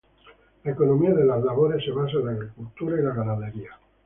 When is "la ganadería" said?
3.03-3.77